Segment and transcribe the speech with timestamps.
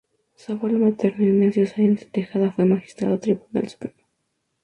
[0.33, 4.01] Su abuelo materno Ignacio Sáenz de Tejada, fue Magistrado del Tribunal Supremo.